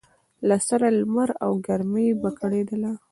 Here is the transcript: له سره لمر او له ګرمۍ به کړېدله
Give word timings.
له 0.47 0.57
سره 0.67 0.87
لمر 0.99 1.29
او 1.45 1.51
له 1.57 1.61
ګرمۍ 1.67 2.09
به 2.21 2.29
کړېدله 2.39 2.91